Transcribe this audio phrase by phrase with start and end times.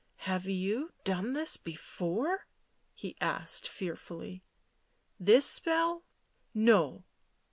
[0.25, 2.47] "Have you done this before?"
[2.95, 4.41] he asked fearfully.
[5.19, 6.05] "This spell?
[6.55, 7.03] No."